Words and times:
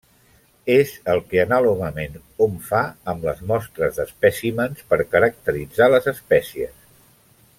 És 0.75 0.93
el 1.11 1.19
que 1.33 1.41
anàlogament 1.43 2.15
hom 2.45 2.55
fa 2.71 2.79
amb 3.13 3.27
les 3.29 3.43
mostres 3.53 3.99
d'espècimens 4.01 4.83
per 4.95 5.01
caracteritzar 5.13 5.93
les 5.97 6.11
espècies. 6.17 6.75